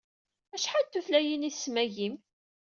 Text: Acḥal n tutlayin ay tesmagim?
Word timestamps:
Acḥal 0.55 0.85
n 0.85 0.89
tutlayin 0.91 1.47
ay 1.47 1.53
tesmagim? 1.53 2.15